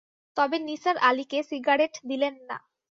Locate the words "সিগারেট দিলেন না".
1.49-2.57